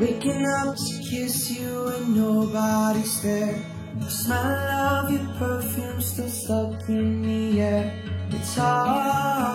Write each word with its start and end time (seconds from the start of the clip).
Waking 0.00 0.44
up 0.44 0.74
to 0.74 1.02
kiss 1.08 1.52
you 1.52 1.86
and 1.86 2.16
nobody's 2.16 3.22
there. 3.22 3.64
The 4.00 4.10
smell 4.10 4.44
of 4.44 5.10
your 5.12 5.24
perfume 5.38 6.00
still 6.00 6.28
stuck 6.28 6.88
in 6.88 7.22
the 7.22 7.60
air. 7.60 8.02
It's 8.30 8.56
hard. 8.56 9.54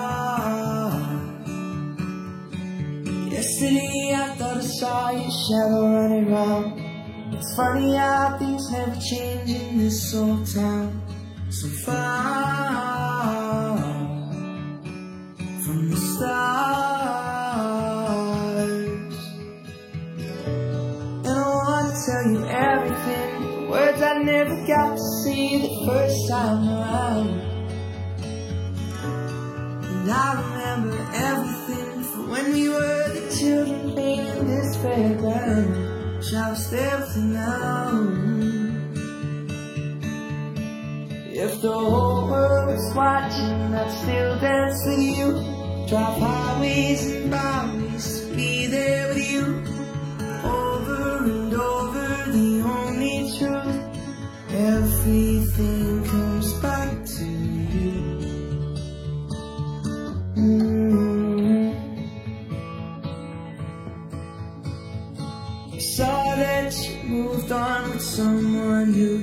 Yesterday 3.30 4.14
I 4.16 4.36
thought 4.38 4.58
I 4.58 4.62
saw 4.62 5.10
your 5.12 5.30
shadow 5.30 5.92
running 5.92 6.32
round. 6.32 6.80
It's 7.34 7.54
funny 7.58 7.98
how 7.98 8.38
things 8.40 8.72
never 8.72 8.96
change 8.96 9.50
in 9.50 9.78
this 9.78 10.16
old 10.16 10.48
town. 10.48 11.02
So 11.50 11.68
far 11.84 13.78
from 15.66 15.90
the 15.90 15.98
stars. 15.98 16.59
You 22.40 22.46
everything, 22.48 23.42
the 23.42 23.70
words 23.70 24.02
I 24.02 24.18
never 24.24 24.56
got 24.66 24.96
to 24.96 25.04
see 25.24 25.62
the 25.62 25.86
first 25.86 26.30
time 26.30 26.68
around. 26.68 27.30
And 29.86 30.12
I 30.12 30.42
remember 30.42 30.98
everything 31.14 32.04
from 32.04 32.30
when 32.30 32.54
we 32.54 32.70
were 32.70 33.10
the 33.10 33.36
children 33.38 33.92
playing 33.92 34.28
in 34.28 34.48
this 34.48 34.78
fairground. 34.78 36.24
Shall 36.30 36.52
we 36.52 36.58
stay 36.58 37.00
with 37.00 37.16
you 37.16 37.24
now? 37.24 38.40
If 41.32 41.62
the 41.62 41.72
whole 41.72 42.30
world 42.30 42.68
was 42.68 42.94
watching, 42.96 43.74
I'd 43.74 43.92
still 44.02 44.40
dance 44.40 44.86
with 44.86 45.00
you. 45.00 45.32
Drive 45.88 46.20
highways 46.20 47.12
and 47.12 47.32
byways 47.32 48.26
be 48.36 48.68
there 48.68 49.08
with 49.10 49.32
you. 49.32 49.64
Over 50.44 51.24
and 51.26 51.54
over, 51.54 51.59
saw 66.10 66.36
that 66.36 66.74
you 66.88 66.96
moved 67.04 67.52
on 67.52 67.90
with 67.92 68.02
someone 68.02 68.92
new. 68.92 69.18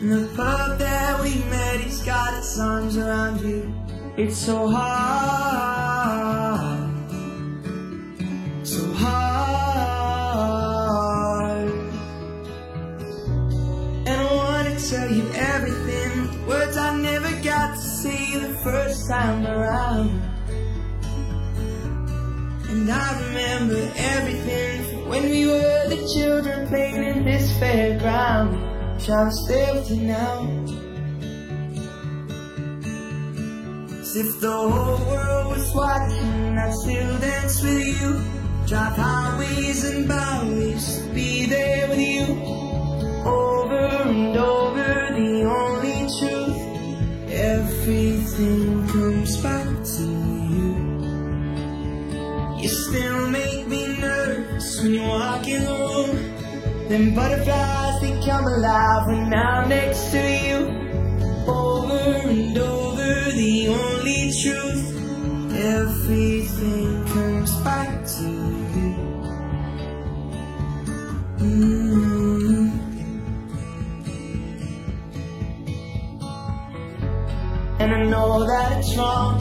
And 0.00 0.08
the 0.12 0.24
pub 0.36 0.78
that 0.78 1.20
we 1.22 1.32
met, 1.54 1.80
he's 1.80 2.02
got 2.02 2.30
his 2.34 2.58
arms 2.60 2.96
around 2.96 3.40
you. 3.40 3.74
It's 4.16 4.36
so 4.36 4.68
hard, 4.68 6.10
so 8.74 8.82
hard. 9.02 10.02
And 14.08 14.16
I 14.24 14.28
wanna 14.42 14.76
tell 14.90 15.10
you 15.18 15.26
everything, 15.54 16.12
words 16.46 16.76
I 16.76 16.88
never 17.10 17.32
got 17.50 17.68
to 17.76 17.86
say 18.02 18.22
the 18.46 18.54
first 18.66 19.08
time 19.08 19.40
around. 19.46 20.10
And 22.70 22.90
I 22.90 23.08
remember 23.24 23.82
everything 23.96 24.91
when 25.12 25.28
we 25.28 25.46
were 25.46 25.88
the 25.88 26.00
children 26.14 26.66
playing 26.68 27.04
in 27.04 27.22
this 27.22 27.52
fairground. 27.58 28.50
Stay 29.44 29.70
with 29.74 29.90
you 29.90 30.04
now? 30.04 30.48
As 34.00 34.16
if 34.16 34.40
the 34.40 34.56
whole 34.72 35.04
world 35.10 35.48
was 35.54 35.74
watching, 35.74 36.56
I'd 36.56 36.72
still 36.72 37.18
dance 37.18 37.62
with 37.62 38.00
you. 38.00 38.10
Drive 38.66 38.96
highways 38.96 39.84
and 39.84 40.08
byways 40.08 41.00
be 41.14 41.44
there 41.44 41.88
with 41.88 41.98
you. 41.98 42.26
Over 43.26 43.84
and 44.08 44.34
over, 44.34 44.92
the 45.20 45.44
only 45.60 45.98
truth. 46.16 46.58
Everything 47.30 48.88
comes 48.88 49.36
back 49.42 49.68
to 49.94 50.11
when 54.82 54.94
you 54.94 55.02
walk 55.02 55.46
in 55.46 55.64
the 55.64 55.70
room. 55.70 56.88
Them 56.88 57.14
butterflies, 57.14 58.00
they 58.00 58.20
come 58.26 58.44
alive 58.44 59.06
when 59.06 59.32
I'm 59.32 59.68
next 59.68 60.10
to 60.10 60.18
you. 60.18 60.58
Over 61.46 62.28
and 62.28 62.58
over, 62.58 63.30
the 63.30 63.68
only 63.68 64.32
truth. 64.42 64.84
Everything 65.54 67.04
comes 67.06 67.54
back 67.62 68.04
to 68.16 68.28
you. 68.74 68.90
Mm. 71.38 71.72
And 77.78 77.94
I 77.94 78.04
know 78.04 78.46
that 78.46 78.78
it's 78.78 78.96
wrong, 78.96 79.40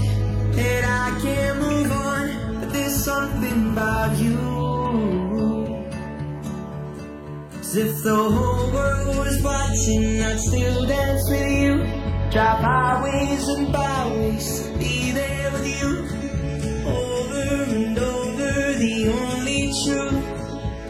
that 0.54 0.84
I 0.86 1.20
can't 1.22 1.60
move 1.60 1.92
on, 1.92 2.60
but 2.60 2.74
there's 2.74 3.04
something 3.04 3.72
about 3.72 4.18
you. 4.18 4.51
If 7.74 8.04
the 8.04 8.14
whole 8.14 8.70
world 8.74 9.16
was 9.16 9.42
watching, 9.42 10.22
I'd 10.22 10.38
still 10.42 10.86
dance 10.88 11.30
with 11.30 11.52
you. 11.52 11.78
Drive 12.30 12.60
highways 12.60 13.48
and 13.48 13.72
byways, 13.72 14.68
be 14.78 15.12
there 15.12 15.52
with 15.54 15.68
you. 15.80 16.04
Over 16.86 17.64
and 17.72 17.98
over, 17.98 18.74
the 18.74 19.14
only 19.16 19.72
truth. 19.86 20.20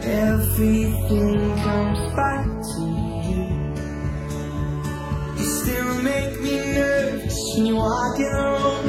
Everything 0.02 1.56
comes 1.62 2.00
back 2.16 2.46
to 2.74 2.82
you. 3.30 3.46
You 5.38 5.46
still 5.62 6.02
make 6.02 6.40
me 6.40 6.56
nervous 6.74 7.38
when 7.54 7.66
you 7.66 7.76
walk 7.76 8.18
room. 8.18 8.86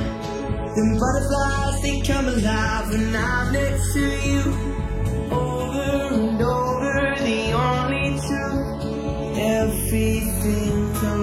Them 0.74 0.98
butterflies, 0.98 1.82
they 1.84 2.02
come 2.02 2.28
alive 2.28 2.90
when 2.90 3.16
I'm 3.16 3.54
next 3.54 3.94
to 3.94 4.06
you. 4.28 4.42
Over 5.30 6.14
and 6.16 6.42
over, 6.42 6.43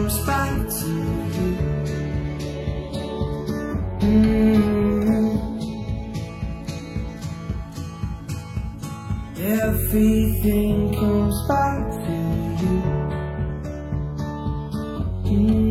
comes 0.00 0.26
back 0.26 0.56
to 0.80 0.88
you. 1.36 1.48
Mm. 4.00 4.30
Everything 9.38 10.94
comes 10.94 11.48
back 11.48 11.90
to 11.90 12.12
you. 12.60 12.76
Mm. 15.26 15.69